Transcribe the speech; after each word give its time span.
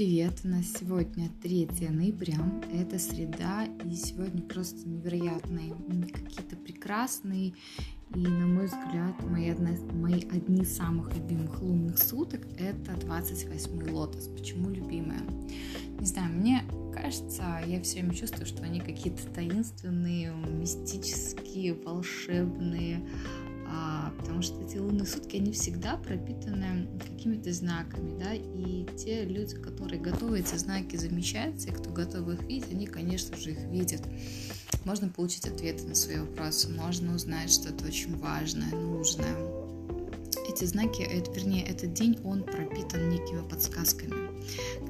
привет! 0.00 0.40
У 0.44 0.48
нас 0.48 0.64
сегодня 0.80 1.28
3 1.42 1.68
ноября, 1.90 2.38
это 2.72 2.98
среда, 2.98 3.66
и 3.84 3.94
сегодня 3.94 4.40
просто 4.40 4.88
невероятные, 4.88 5.74
какие-то 6.10 6.56
прекрасные 6.56 7.52
и, 8.14 8.18
на 8.18 8.46
мой 8.46 8.64
взгляд, 8.64 9.22
мои, 9.28 9.50
одна, 9.50 9.72
мои 9.92 10.22
одни 10.22 10.62
из 10.62 10.74
самых 10.74 11.14
любимых 11.14 11.60
лунных 11.60 11.98
суток— 11.98 12.40
это 12.58 12.98
28 12.98 13.90
лотос. 13.92 14.28
Почему 14.28 14.70
любимая? 14.70 15.20
Не 15.98 16.06
знаю, 16.06 16.32
мне 16.32 16.62
кажется, 16.94 17.60
я 17.66 17.82
все 17.82 18.00
время 18.00 18.14
чувствую, 18.14 18.46
что 18.46 18.62
они 18.62 18.80
какие-то 18.80 19.26
таинственные, 19.34 20.32
мистические, 20.32 21.74
волшебные, 21.74 23.06
потому 24.18 24.42
что 24.42 24.60
эти 24.62 24.78
лунные 24.78 25.06
сутки, 25.06 25.36
они 25.36 25.52
всегда 25.52 25.96
пропитаны 25.96 26.88
какими-то 26.98 27.52
знаками, 27.52 28.18
да, 28.18 28.34
и 28.34 28.86
те 28.96 29.24
люди, 29.24 29.56
которые 29.56 30.00
готовы 30.00 30.40
эти 30.40 30.56
знаки 30.56 30.96
замечать, 30.96 31.66
и 31.66 31.70
кто 31.70 31.90
готов 31.90 32.28
их 32.28 32.42
видеть, 32.42 32.72
они, 32.72 32.86
конечно 32.86 33.36
же, 33.36 33.52
их 33.52 33.60
видят. 33.64 34.02
Можно 34.84 35.08
получить 35.08 35.46
ответы 35.46 35.84
на 35.86 35.94
свои 35.94 36.18
вопросы, 36.18 36.68
можно 36.68 37.14
узнать 37.14 37.52
что-то 37.52 37.86
очень 37.86 38.16
важное, 38.18 38.70
нужное. 38.70 39.36
Эти 40.48 40.64
знаки, 40.64 41.02
это, 41.02 41.30
вернее, 41.32 41.64
этот 41.64 41.92
день, 41.92 42.18
он 42.24 42.42
пропитан 42.42 43.08
некими 43.08 43.46
подсказками, 43.48 44.30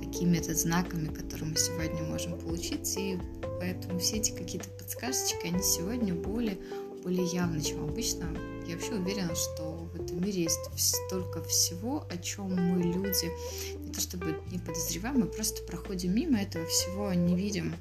какими-то 0.02 0.54
знаками, 0.54 1.08
которые 1.08 1.50
мы 1.50 1.56
сегодня 1.56 2.02
можем 2.04 2.38
получить, 2.38 2.96
и 2.96 3.18
поэтому 3.58 3.98
все 3.98 4.16
эти 4.16 4.32
какие-то 4.32 4.70
подсказочки, 4.70 5.46
они 5.46 5.62
сегодня 5.62 6.14
более 6.14 6.56
более 7.02 7.24
явно, 7.26 7.60
чем 7.62 7.84
обычно. 7.84 8.26
Я 8.70 8.76
вообще 8.76 8.94
уверена, 8.94 9.34
что 9.34 9.90
в 9.92 10.00
этом 10.00 10.22
мире 10.24 10.44
есть 10.44 10.60
столько 10.76 11.42
всего, 11.42 12.06
о 12.08 12.16
чем 12.18 12.54
мы 12.54 12.80
люди 12.80 13.32
не 13.80 13.92
то 13.92 14.00
чтобы 14.00 14.40
не 14.52 14.60
подозреваем, 14.60 15.18
мы 15.18 15.26
просто 15.26 15.64
проходим 15.64 16.14
мимо 16.14 16.40
этого 16.40 16.64
всего, 16.66 17.12
не 17.12 17.34
видим. 17.34 17.74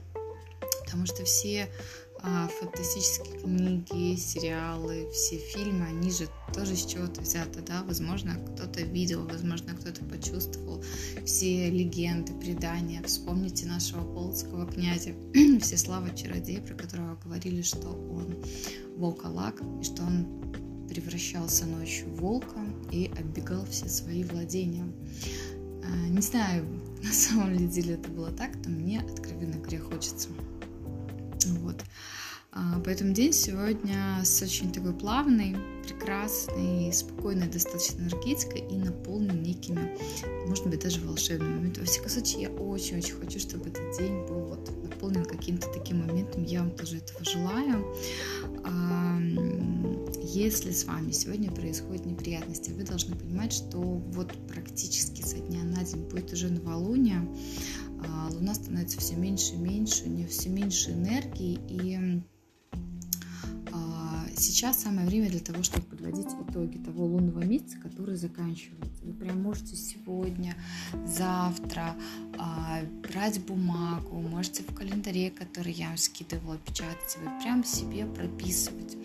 Потому 0.84 1.06
что 1.06 1.24
все 1.26 1.70
а, 2.24 2.48
фантастические 2.60 3.38
книги, 3.38 4.16
сериалы, 4.16 5.08
все 5.14 5.38
фильмы, 5.38 5.86
они 5.86 6.10
же 6.10 6.28
тоже 6.56 6.76
с 6.76 6.88
чего-то 6.88 7.22
взяты, 7.22 7.62
да, 7.62 7.84
возможно, 7.84 8.34
кто-то 8.56 8.82
видел, 8.82 9.28
возможно, 9.28 9.76
кто-то 9.76 10.04
почувствовал 10.06 10.84
все 11.24 11.70
легенды, 11.70 12.34
предания. 12.34 13.04
Вспомните 13.04 13.68
нашего 13.68 14.04
полоцкого 14.12 14.66
князя 14.66 15.14
Всеслава 15.62 16.10
Чародея, 16.16 16.62
про 16.62 16.74
которого 16.74 17.16
говорили, 17.24 17.62
что 17.62 17.90
он 17.90 18.44
волколак, 18.98 19.62
и 19.80 19.84
что 19.84 20.02
он 20.02 20.50
превращался 20.90 21.66
ночью 21.66 22.08
в 22.10 22.20
волка 22.20 22.60
и 22.92 23.12
оббегал 23.20 23.66
все 23.66 23.88
свои 23.88 24.24
владения. 24.24 24.86
А, 25.84 26.08
не 26.10 26.22
знаю, 26.22 26.66
на 27.04 27.12
самом 27.12 27.70
деле 27.70 27.96
это 27.96 28.10
было 28.10 28.32
так, 28.32 28.52
но 28.66 28.72
мне 28.72 29.02
откровенно 29.02 29.58
говоря 29.58 29.80
хочется. 29.80 30.30
Вот. 31.60 31.84
А, 32.52 32.82
поэтому 32.84 33.14
день 33.14 33.32
сегодня 33.32 34.22
с 34.24 34.42
очень 34.42 34.72
такой 34.72 34.94
плавной, 34.94 35.56
прекрасной, 35.84 36.92
спокойной, 36.92 37.48
достаточно 37.48 38.02
энергетикой 38.02 38.62
и 38.62 38.76
наполнен 38.76 39.42
некими, 39.42 39.98
может 40.48 40.66
быть, 40.68 40.82
даже 40.82 41.00
волшебными 41.02 41.56
моментами. 41.58 41.86
Во 41.86 41.92
всяком 41.92 42.10
случае, 42.10 42.42
я 42.44 42.50
очень-очень 42.50 43.14
хочу, 43.14 43.40
чтобы 43.40 43.70
этот 43.70 43.98
день 43.98 44.26
был 44.26 44.46
вот 44.46 44.70
наполнен 45.00 45.24
каким-то 45.24 45.68
таким 45.74 46.06
моментом. 46.06 46.44
Я 46.44 46.60
вам 46.60 46.72
тоже 46.72 46.98
этого 46.98 47.24
желаю. 47.24 47.86
Если 50.22 50.72
с 50.72 50.84
вами 50.86 51.12
сегодня 51.12 51.50
происходят 51.50 52.06
неприятности, 52.06 52.72
вы 52.72 52.84
должны 52.84 53.16
понимать, 53.16 53.54
что 53.54 53.80
вот 53.80 54.32
практически 54.48 55.22
со 55.22 55.38
дня 55.38 55.64
на 55.64 55.84
день 55.84 56.04
будет 56.04 56.34
уже 56.34 56.50
новолуние, 56.50 57.28
а, 58.06 58.30
Луна 58.32 58.54
становится 58.54 59.00
все 59.00 59.16
меньше 59.16 59.56
и 59.56 59.58
меньше, 59.58 60.04
у 60.06 60.10
нее 60.10 60.28
все 60.28 60.50
меньше 60.50 60.92
энергии, 60.92 61.60
и 61.68 62.22
сейчас 64.40 64.82
самое 64.84 65.08
время 65.08 65.30
для 65.30 65.40
того, 65.40 65.64
чтобы 65.64 65.86
подводить 65.86 66.28
итоги 66.28 66.78
того 66.78 67.06
лунного 67.06 67.44
месяца, 67.44 67.78
который 67.78 68.16
заканчивается. 68.16 69.04
Вы 69.04 69.14
прям 69.14 69.42
можете 69.42 69.76
сегодня, 69.76 70.56
завтра 71.06 71.96
а, 72.38 72.82
брать 73.04 73.40
бумагу, 73.46 74.20
можете 74.22 74.64
в 74.64 74.74
календаре, 74.74 75.32
который 75.32 75.74
я 75.74 75.88
вам 75.88 75.98
скидывала, 75.98 76.58
печатать, 76.58 77.18
вы 77.22 77.30
прям 77.42 77.64
себе 77.64 78.06
прописывать. 78.06 78.98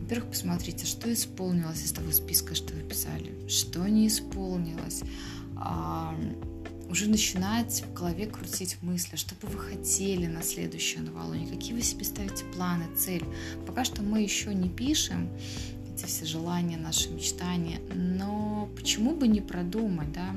Во-первых, 0.00 0.30
посмотрите, 0.30 0.86
что 0.86 1.12
исполнилось 1.12 1.84
из 1.84 1.92
того 1.92 2.10
списка, 2.12 2.54
что 2.54 2.74
вы 2.74 2.82
писали, 2.82 3.48
что 3.48 3.86
не 3.86 4.08
исполнилось 4.08 5.02
уже 6.88 7.08
начинать 7.08 7.82
в 7.82 7.92
голове 7.92 8.26
крутить 8.26 8.78
мысли, 8.82 9.16
что 9.16 9.34
бы 9.34 9.48
вы 9.48 9.58
хотели 9.58 10.26
на 10.26 10.42
следующую 10.42 11.04
новолуние, 11.04 11.48
какие 11.48 11.74
вы 11.74 11.82
себе 11.82 12.04
ставите 12.04 12.44
планы, 12.46 12.84
цель. 12.96 13.24
Пока 13.66 13.84
что 13.84 14.02
мы 14.02 14.22
еще 14.22 14.54
не 14.54 14.68
пишем 14.68 15.28
эти 15.92 16.06
все 16.06 16.24
желания, 16.24 16.76
наши 16.76 17.10
мечтания, 17.10 17.80
но 17.94 18.68
почему 18.76 19.14
бы 19.14 19.28
не 19.28 19.40
продумать, 19.40 20.12
да? 20.12 20.34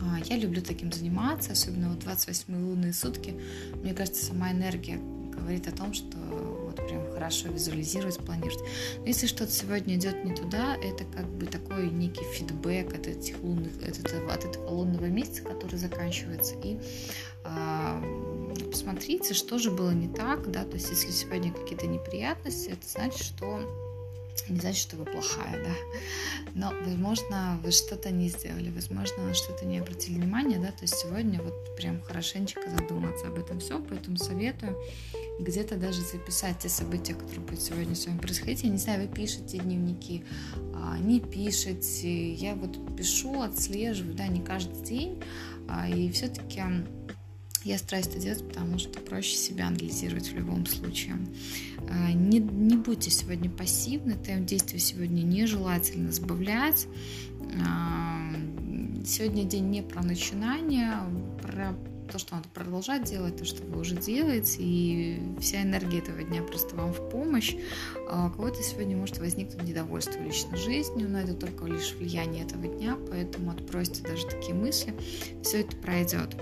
А, 0.00 0.18
я 0.26 0.36
люблю 0.36 0.62
таким 0.62 0.92
заниматься, 0.92 1.52
особенно 1.52 1.90
вот 1.90 2.00
28 2.00 2.54
лунные 2.54 2.92
сутки. 2.92 3.34
Мне 3.82 3.94
кажется, 3.94 4.24
сама 4.24 4.52
энергия 4.52 4.98
говорит 5.30 5.68
о 5.68 5.72
том, 5.72 5.92
что 5.92 6.63
прям 6.94 7.12
хорошо 7.12 7.48
визуализировать, 7.48 8.18
планировать. 8.18 8.62
Но 8.98 9.06
если 9.06 9.26
что-то 9.26 9.50
сегодня 9.50 9.96
идет 9.96 10.24
не 10.24 10.34
туда, 10.34 10.76
это 10.76 11.04
как 11.04 11.26
бы 11.26 11.46
такой 11.46 11.90
некий 11.90 12.24
фидбэк 12.24 12.94
от 12.94 13.06
этих 13.06 13.42
лунных, 13.42 13.72
от 13.82 13.98
этого, 13.98 14.32
от 14.32 14.44
этого 14.44 14.68
лунного 14.68 15.06
месяца, 15.06 15.42
который 15.42 15.76
заканчивается. 15.76 16.54
И 16.62 16.78
э, 17.44 18.64
посмотрите, 18.70 19.34
что 19.34 19.58
же 19.58 19.70
было 19.70 19.90
не 19.90 20.08
так, 20.08 20.50
да, 20.50 20.64
то 20.64 20.74
есть 20.74 20.90
если 20.90 21.10
сегодня 21.10 21.52
какие-то 21.52 21.86
неприятности, 21.86 22.70
это 22.70 22.86
значит, 22.86 23.22
что 23.22 23.60
не 24.48 24.60
значит, 24.60 24.80
что 24.80 24.96
вы 24.96 25.04
плохая, 25.04 25.64
да. 25.64 25.74
Но, 26.54 26.72
возможно, 26.84 27.58
вы 27.62 27.70
что-то 27.70 28.10
не 28.10 28.28
сделали, 28.28 28.70
возможно, 28.70 29.32
что-то 29.32 29.64
не 29.64 29.78
обратили 29.78 30.16
внимания, 30.16 30.58
да. 30.58 30.68
То 30.68 30.82
есть 30.82 30.96
сегодня 30.96 31.40
вот 31.40 31.76
прям 31.76 32.02
хорошенечко 32.02 32.68
задуматься 32.68 33.28
об 33.28 33.38
этом 33.38 33.60
все, 33.60 33.80
поэтому 33.80 34.16
советую 34.16 34.76
где-то 35.38 35.76
даже 35.76 36.02
записать 36.02 36.58
те 36.60 36.68
события, 36.68 37.14
которые 37.14 37.40
будут 37.40 37.60
сегодня 37.60 37.94
с 37.94 38.06
вами 38.06 38.18
происходить. 38.18 38.62
Я 38.62 38.70
не 38.70 38.78
знаю, 38.78 39.02
вы 39.02 39.14
пишете 39.14 39.58
дневники, 39.58 40.24
а, 40.74 40.98
не 40.98 41.20
пишете. 41.20 42.32
Я 42.34 42.54
вот 42.54 42.96
пишу, 42.96 43.42
отслеживаю, 43.42 44.14
да, 44.14 44.28
не 44.28 44.40
каждый 44.40 44.82
день. 44.84 45.22
А, 45.68 45.88
и 45.88 46.10
все-таки 46.10 46.62
я 47.64 47.78
стараюсь 47.78 48.06
это 48.06 48.20
делать, 48.20 48.46
потому 48.46 48.78
что 48.78 49.00
проще 49.00 49.36
себя 49.36 49.68
анализировать 49.68 50.28
в 50.28 50.34
любом 50.34 50.66
случае. 50.66 51.16
А, 51.90 52.12
не, 52.12 52.38
не 52.38 52.76
будьте 52.76 53.10
сегодня 53.10 53.50
пассивны, 53.50 54.14
темп 54.14 54.46
действия 54.46 54.78
сегодня 54.78 55.22
нежелательно 55.22 56.12
сбавлять. 56.12 56.86
Сегодня 59.06 59.44
день 59.44 59.68
не 59.68 59.82
про 59.82 60.02
начинание, 60.02 60.94
про 61.42 61.76
то, 62.14 62.18
что 62.20 62.36
надо 62.36 62.48
продолжать 62.50 63.02
делать, 63.02 63.36
то, 63.38 63.44
что 63.44 63.64
вы 63.64 63.80
уже 63.80 63.96
делаете, 63.96 64.58
и 64.60 65.20
вся 65.40 65.62
энергия 65.62 65.98
этого 65.98 66.22
дня 66.22 66.44
просто 66.44 66.76
вам 66.76 66.92
в 66.92 67.10
помощь. 67.10 67.56
А 68.08 68.28
у 68.28 68.30
кого-то 68.30 68.62
сегодня 68.62 68.96
может 68.96 69.18
возникнуть 69.18 69.64
недовольство 69.64 70.22
личной 70.22 70.56
жизнью, 70.56 71.10
но 71.10 71.18
это 71.18 71.34
только 71.34 71.64
лишь 71.64 71.92
влияние 71.94 72.44
этого 72.44 72.68
дня, 72.68 72.96
поэтому 73.10 73.50
отбросьте 73.50 74.04
даже 74.04 74.28
такие 74.28 74.54
мысли, 74.54 74.94
все 75.42 75.62
это 75.62 75.76
пройдет. 75.78 76.36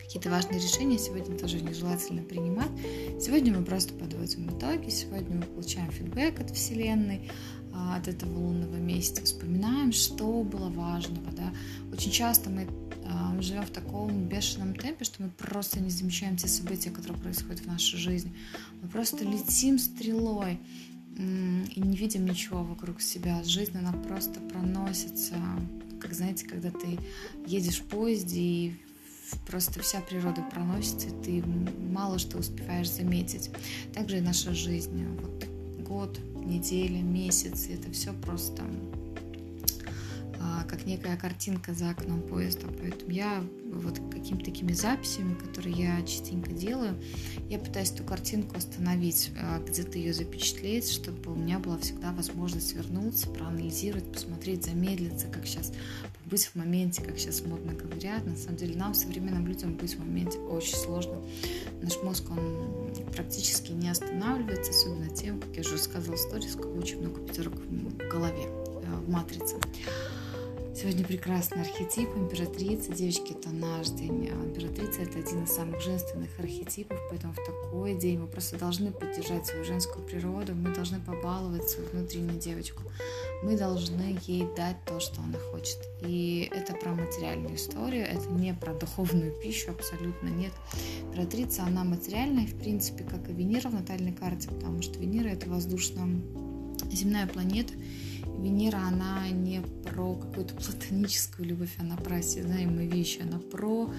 Какие-то 0.00 0.28
важные 0.28 0.60
решения 0.60 0.98
сегодня 0.98 1.38
тоже 1.38 1.62
нежелательно 1.62 2.22
принимать. 2.22 2.70
Сегодня 3.18 3.58
мы 3.58 3.64
просто 3.64 3.94
подводим 3.94 4.50
итоги, 4.50 4.90
сегодня 4.90 5.36
мы 5.36 5.42
получаем 5.44 5.90
фидбэк 5.92 6.40
от 6.40 6.50
Вселенной, 6.50 7.30
от 7.74 8.08
этого 8.08 8.38
лунного 8.38 8.76
месяца, 8.76 9.22
вспоминаем, 9.24 9.92
что 9.92 10.42
было 10.42 10.68
важного. 10.70 11.30
Да? 11.32 11.52
Очень 11.92 12.12
часто 12.12 12.50
мы 12.50 12.68
а, 13.06 13.32
мы 13.32 13.42
живем 13.42 13.64
в 13.64 13.70
таком 13.70 14.28
бешеном 14.28 14.74
темпе, 14.74 15.04
что 15.04 15.22
мы 15.22 15.30
просто 15.30 15.80
не 15.80 15.90
замечаем 15.90 16.36
те 16.36 16.48
события, 16.48 16.90
которые 16.90 17.20
происходят 17.20 17.60
в 17.60 17.66
нашей 17.66 17.98
жизни. 17.98 18.32
Мы 18.82 18.88
просто 18.88 19.24
летим 19.24 19.78
стрелой 19.78 20.58
и 21.16 21.80
не 21.80 21.96
видим 21.96 22.24
ничего 22.24 22.64
вокруг 22.64 23.00
себя. 23.00 23.42
Жизнь, 23.44 23.76
она 23.76 23.92
просто 23.92 24.40
проносится, 24.40 25.36
как, 26.00 26.14
знаете, 26.14 26.46
когда 26.46 26.70
ты 26.70 26.98
едешь 27.46 27.80
в 27.80 27.84
поезде 27.84 28.40
и 28.40 28.76
просто 29.46 29.80
вся 29.80 30.00
природа 30.00 30.42
проносится, 30.52 31.08
и 31.08 31.22
ты 31.22 31.44
мало 31.92 32.18
что 32.18 32.38
успеваешь 32.38 32.90
заметить. 32.90 33.50
Также 33.94 34.18
и 34.18 34.22
наша 34.22 34.54
жизнь. 34.54 35.06
Вот 35.20 35.46
год, 35.86 36.18
неделя, 36.44 37.02
месяц, 37.02 37.68
это 37.68 37.90
все 37.90 38.12
просто 38.12 38.62
а, 40.40 40.64
как 40.64 40.84
некая 40.84 41.16
картинка 41.16 41.72
за 41.72 41.90
окном 41.90 42.20
поезда. 42.20 42.66
Поэтому 42.80 43.10
я 43.10 43.42
вот 43.72 43.98
какими-то 44.12 44.44
такими 44.44 44.72
записями, 44.72 45.34
которые 45.34 45.74
я 45.74 46.02
частенько 46.02 46.52
делаю, 46.52 47.00
я 47.48 47.58
пытаюсь 47.58 47.90
эту 47.90 48.04
картинку 48.04 48.56
остановить, 48.56 49.30
а, 49.40 49.60
где-то 49.60 49.98
ее 49.98 50.12
запечатлеть, 50.12 50.90
чтобы 50.90 51.32
у 51.32 51.34
меня 51.34 51.58
была 51.58 51.78
всегда 51.78 52.12
возможность 52.12 52.74
вернуться, 52.74 53.28
проанализировать, 53.30 54.12
посмотреть, 54.12 54.64
замедлиться, 54.64 55.28
как 55.28 55.46
сейчас 55.46 55.72
быть 56.26 56.44
в 56.44 56.54
моменте, 56.56 57.02
как 57.02 57.18
сейчас 57.18 57.42
модно 57.42 57.72
говорят. 57.72 58.26
На 58.26 58.36
самом 58.36 58.56
деле 58.56 58.76
нам, 58.76 58.94
современным 58.94 59.46
людям, 59.46 59.76
быть 59.76 59.94
в 59.94 59.98
моменте 59.98 60.38
очень 60.38 60.76
сложно. 60.76 61.22
Наш 61.80 61.96
мозг, 62.02 62.30
он 62.30 62.83
практически 63.14 63.72
не 63.72 63.88
останавливается, 63.90 64.70
особенно 64.70 65.08
тем, 65.08 65.40
как 65.40 65.56
я 65.56 65.60
уже 65.60 65.78
сказала 65.78 66.16
в 66.16 66.20
сторис, 66.20 66.56
очень 66.56 67.00
много 67.00 67.20
пятерок 67.20 67.54
в 67.54 68.08
голове, 68.08 68.44
э, 68.46 68.96
в 68.96 69.08
матрице. 69.08 69.56
Сегодня 70.74 71.04
прекрасный 71.04 71.60
архетип 71.60 72.08
императрица. 72.16 72.92
Девочки, 72.92 73.30
это 73.30 73.50
наш 73.50 73.90
день. 73.90 74.28
А 74.32 74.44
императрица– 74.44 75.02
это 75.02 75.20
один 75.20 75.44
из 75.44 75.52
самых 75.52 75.80
женственных 75.80 76.30
архетипов, 76.36 76.98
поэтому 77.08 77.32
в 77.32 77.36
такой 77.36 77.94
день 77.94 78.18
мы 78.18 78.26
просто 78.26 78.58
должны 78.58 78.90
поддержать 78.90 79.46
свою 79.46 79.64
женскую 79.64 80.04
природу, 80.04 80.56
мы 80.56 80.74
должны 80.74 80.98
побаловать 80.98 81.70
свою 81.70 81.88
внутреннюю 81.90 82.40
девочку, 82.40 82.82
мы 83.44 83.56
должны 83.56 84.18
ей 84.26 84.48
дать 84.56 84.84
то, 84.84 84.98
что 84.98 85.20
она 85.20 85.38
хочет. 85.52 85.78
И 86.00 86.50
это 86.52 86.74
про 86.74 86.92
материальную 86.92 87.54
историю, 87.54 88.06
это 88.06 88.28
не 88.30 88.52
про 88.52 88.74
духовную 88.74 89.32
пищу, 89.40 89.70
абсолютно 89.70 90.26
нет. 90.26 90.52
Императрица, 91.02 91.62
она 91.62 91.84
материальная, 91.84 92.48
в 92.48 92.58
принципе, 92.58 93.04
как 93.04 93.28
и 93.28 93.32
Венера 93.32 93.68
в 93.68 93.74
натальной 93.74 94.12
карте, 94.12 94.48
потому 94.48 94.82
что 94.82 94.98
Венера– 94.98 95.28
это 95.30 95.48
воздушная 95.48 96.08
земная 96.90 97.26
планета, 97.26 97.74
Венера, 98.38 98.78
она 98.78 99.28
не 99.30 99.62
про 99.84 100.14
какую-то 100.14 100.54
платоническую 100.54 101.48
любовь, 101.48 101.74
она 101.78 101.96
про 101.96 102.16
осязаемые 102.16 102.88
вещи, 102.88 103.22
она 103.22 103.38
про 103.38 103.90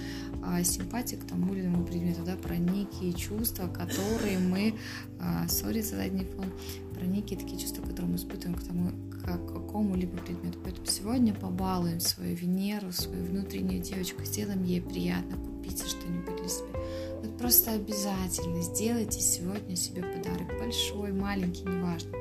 а, 0.43 0.63
симпатию 0.63 1.19
к 1.19 1.25
тому 1.25 1.53
или 1.53 1.65
иному 1.65 1.85
предмету, 1.85 2.21
да, 2.25 2.35
про 2.35 2.57
некие 2.57 3.13
чувства, 3.13 3.67
которые 3.67 4.39
мы, 4.39 4.75
а, 5.19 5.47
сори 5.47 5.81
за 5.81 5.97
задний 5.97 6.25
фон, 6.25 6.45
про 6.93 7.05
некие 7.05 7.39
такие 7.39 7.59
чувства, 7.59 7.81
которые 7.81 8.11
мы 8.11 8.15
испытываем 8.15 8.55
к 8.55 8.63
тому, 8.63 8.91
к 9.11 9.53
какому-либо 9.53 10.17
предмету. 10.17 10.59
Поэтому 10.63 10.85
сегодня 10.87 11.33
побалуем 11.33 11.99
свою 11.99 12.35
Венеру, 12.35 12.91
свою 12.91 13.25
внутреннюю 13.25 13.81
девочку, 13.81 14.23
сделаем 14.23 14.63
ей 14.63 14.81
приятно, 14.81 15.37
купите 15.37 15.85
что-нибудь 15.85 16.35
для 16.35 16.47
себя. 16.47 16.79
Вот 17.21 17.37
просто 17.37 17.71
обязательно 17.71 18.61
сделайте 18.61 19.19
сегодня 19.19 19.75
себе 19.75 20.03
подарок, 20.03 20.47
большой, 20.59 21.11
маленький, 21.11 21.63
неважно. 21.63 22.11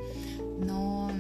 Но 0.58 1.10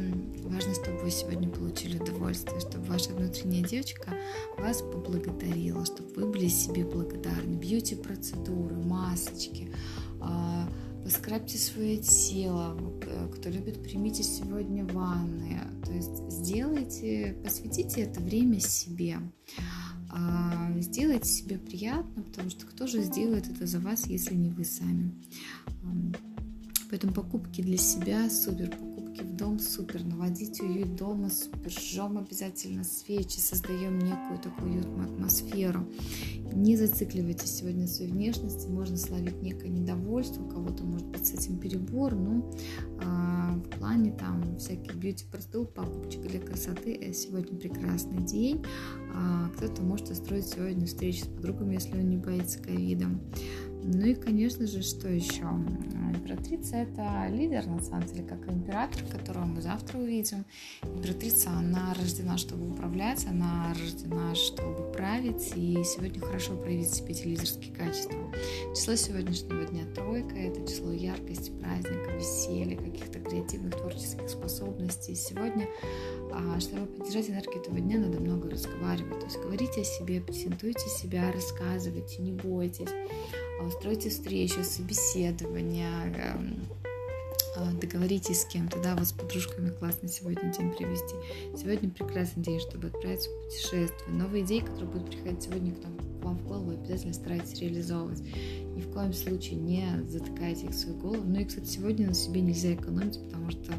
Важно, 0.44 0.74
чтобы 0.74 0.98
вы 0.98 1.10
сегодня 1.10 1.48
получили 1.48 1.98
удовольствие, 1.98 2.60
чтобы 2.60 2.84
ваша 2.84 3.12
внутренняя 3.12 3.64
девочка 3.64 4.14
вас 4.58 4.82
поблагодарила, 4.82 5.84
чтобы 5.86 6.12
вы 6.14 6.30
были 6.30 6.48
себе 6.48 6.84
благодарны. 6.84 7.56
Бьюти-процедуры, 7.56 8.76
масочки, 8.76 9.72
а, 10.20 10.68
поскрабьте 11.02 11.58
свое 11.58 11.96
тело, 11.96 12.78
э, 13.02 13.30
кто 13.34 13.48
любит, 13.48 13.82
примите 13.82 14.22
сегодня 14.22 14.84
ванны. 14.84 15.60
То 15.84 15.92
есть 15.92 16.30
сделайте, 16.30 17.36
посвятите 17.42 18.02
это 18.02 18.20
время 18.20 18.60
себе. 18.60 19.16
А, 20.10 20.70
сделайте 20.78 21.28
себе 21.28 21.58
приятно, 21.58 22.22
потому 22.22 22.50
что 22.50 22.66
кто 22.66 22.86
же 22.86 23.02
сделает 23.02 23.50
это 23.50 23.66
за 23.66 23.80
вас, 23.80 24.06
если 24.06 24.34
не 24.34 24.50
вы 24.50 24.64
сами. 24.64 25.10
Поэтому 26.90 27.12
покупки 27.12 27.60
для 27.60 27.76
себя 27.76 28.30
супер, 28.30 28.70
покупки 28.70 29.03
в 29.22 29.36
дом 29.36 29.58
супер, 29.58 30.04
наводить 30.04 30.60
уют 30.60 30.96
дома 30.96 31.30
супер, 31.30 31.70
жжем 31.70 32.18
обязательно 32.18 32.84
свечи, 32.84 33.38
создаем 33.38 33.98
некую 33.98 34.38
такую 34.38 34.72
уютную 34.72 35.12
атмосферу. 35.12 35.86
Не 36.52 36.76
зацикливайтесь 36.76 37.56
сегодня 37.56 37.82
на 37.82 37.86
своей 37.86 38.10
внешности, 38.10 38.68
можно 38.68 38.96
словить 38.96 39.42
некое 39.42 39.68
недовольство, 39.68 40.42
у 40.42 40.48
кого-то 40.48 40.84
может 40.84 41.06
быть 41.08 41.26
с 41.26 41.32
этим 41.32 41.58
перебор, 41.58 42.14
но 42.14 42.50
э, 43.00 43.56
в 43.56 43.78
плане 43.78 44.12
там 44.12 44.58
всяких 44.58 44.94
бьюти-процедур, 44.94 45.66
покупочек 45.66 46.22
для 46.22 46.40
красоты, 46.40 47.12
сегодня 47.12 47.58
прекрасный 47.58 48.22
день. 48.24 48.64
Э, 49.14 49.48
кто-то 49.56 49.82
может 49.82 50.10
устроить 50.10 50.46
сегодня 50.46 50.86
встречу 50.86 51.24
с 51.24 51.28
подругами, 51.28 51.74
если 51.74 51.92
он 51.92 52.08
не 52.08 52.16
боится 52.16 52.58
ковида. 52.58 53.06
Ну 53.86 54.06
и, 54.06 54.14
конечно 54.14 54.66
же, 54.66 54.80
что 54.82 55.08
еще? 55.08 55.42
Императрица– 55.42 56.76
это 56.78 57.28
лидер, 57.28 57.66
на 57.66 57.80
самом 57.82 58.06
деле, 58.06 58.22
как 58.22 58.48
император, 58.50 59.02
которого 59.12 59.44
мы 59.44 59.60
завтра 59.60 59.98
увидим. 59.98 60.46
Императрица, 60.82 61.50
она 61.50 61.92
рождена, 61.92 62.38
чтобы 62.38 62.70
управлять, 62.70 63.26
она 63.26 63.74
рождена, 63.78 64.34
чтобы 64.34 64.90
править, 64.90 65.52
и 65.54 65.84
сегодня 65.84 66.18
хорошо 66.18 66.56
проявить 66.56 66.86
в 66.86 66.94
себе 66.94 67.10
эти 67.10 67.26
лидерские 67.26 67.74
качества. 67.74 68.16
Число 68.74 68.94
сегодняшнего 68.94 69.66
дня 69.66 69.84
тройка– 69.94 70.34
это 70.36 70.66
число 70.66 70.90
яркости, 70.90 71.50
праздника, 71.50 72.10
веселья, 72.16 72.78
каких-то 72.78 73.20
креативных 73.20 73.76
творческих 73.76 74.30
способностей. 74.30 75.14
Сегодня, 75.14 75.68
а, 76.34 76.60
чтобы 76.60 76.86
поддержать 76.86 77.30
энергию 77.30 77.60
этого 77.60 77.80
дня, 77.80 77.98
надо 77.98 78.20
много 78.20 78.50
разговаривать. 78.50 79.20
То 79.20 79.26
есть 79.26 79.38
говорите 79.38 79.80
о 79.80 79.84
себе, 79.84 80.20
презентуйте 80.20 80.88
себя, 80.88 81.32
рассказывайте, 81.32 82.22
не 82.22 82.32
бойтесь 82.32 82.90
устройте 83.66 84.10
встречу, 84.10 84.62
собеседование, 84.62 86.12
эм, 86.16 86.64
а, 87.56 87.72
договоритесь 87.80 88.42
с 88.42 88.46
кем-то, 88.46 88.80
да, 88.82 88.96
вот 88.96 89.06
с 89.06 89.12
подружками 89.12 89.70
классно 89.70 90.08
сегодня 90.08 90.52
день 90.52 90.72
провести. 90.72 91.14
Сегодня 91.56 91.90
прекрасный 91.90 92.42
день, 92.42 92.60
чтобы 92.60 92.88
отправиться 92.88 93.30
в 93.30 93.44
путешествие. 93.44 93.90
Новые 94.08 94.44
идеи, 94.44 94.60
которые 94.60 94.86
будут 94.86 95.10
приходить 95.10 95.42
сегодня 95.42 95.72
к 95.72 96.24
вам 96.24 96.38
в 96.38 96.46
голову, 96.46 96.70
обязательно 96.72 97.14
старайтесь 97.14 97.60
реализовывать. 97.60 98.22
Ни 98.74 98.80
в 98.80 98.90
коем 98.92 99.12
случае 99.12 99.56
не 99.56 99.86
затыкайте 100.08 100.66
их 100.66 100.70
в 100.70 100.74
свою 100.74 100.98
голову. 100.98 101.24
Ну 101.24 101.40
и, 101.40 101.44
кстати, 101.44 101.66
сегодня 101.66 102.08
на 102.08 102.14
себе 102.14 102.40
нельзя 102.40 102.74
экономить, 102.74 103.20
потому 103.20 103.50
что 103.50 103.72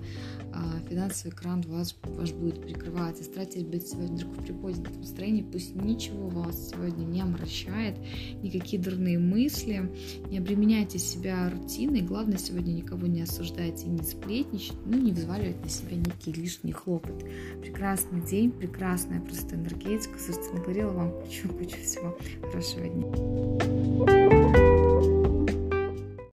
а, 0.53 0.79
финансовый 0.89 1.31
экран 1.31 1.61
вас, 1.61 1.95
ваш 2.03 2.31
будет 2.31 2.61
прикрываться. 2.61 3.23
Старайтесь 3.23 3.63
быть 3.63 3.87
сегодня 3.87 4.25
в 4.25 4.43
приподнятом 4.43 4.99
настроении. 4.99 5.41
Пусть 5.41 5.75
ничего 5.75 6.29
вас 6.29 6.69
сегодня 6.69 7.03
не 7.03 7.21
омрачает, 7.21 7.97
никакие 8.41 8.81
дурные 8.81 9.19
мысли. 9.19 9.89
Не 10.29 10.37
обременяйте 10.37 10.97
себя 10.97 11.49
рутиной. 11.49 12.01
Главное, 12.01 12.37
сегодня 12.37 12.71
никого 12.71 13.05
не 13.07 13.21
осуждайте 13.21 13.87
и 13.87 13.89
не 13.89 14.03
сплетничать, 14.03 14.77
ну, 14.85 14.97
не 14.97 15.11
взваливать 15.11 15.61
на 15.61 15.69
себя 15.69 15.97
некий 15.97 16.31
лишний 16.31 16.71
хлопот. 16.71 17.25
Прекрасный 17.61 18.21
день, 18.21 18.51
прекрасная 18.51 19.19
просто 19.19 19.55
энергетика. 19.55 20.17
Собственно, 20.17 20.61
говорила 20.61 20.91
вам 20.91 21.11
кучу-кучу 21.21 21.77
всего 21.81 22.17
хорошего 22.41 22.87
дня. 22.87 24.64